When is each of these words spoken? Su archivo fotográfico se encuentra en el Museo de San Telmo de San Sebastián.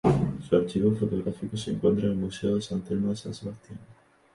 Su 0.49 0.55
archivo 0.55 0.95
fotográfico 0.95 1.55
se 1.55 1.69
encuentra 1.73 2.07
en 2.07 2.13
el 2.13 2.17
Museo 2.17 2.55
de 2.55 2.61
San 2.63 2.81
Telmo 2.81 3.11
de 3.11 3.15
San 3.17 3.35
Sebastián. 3.35 3.77